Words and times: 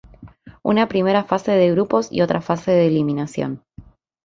Una 0.63 0.87
primera 0.87 1.23
fase 1.25 1.51
de 1.51 1.69
grupos 1.69 2.11
y 2.11 2.21
otra 2.21 2.41
fase 2.41 2.71
de 2.71 2.87
eliminación. 2.87 3.63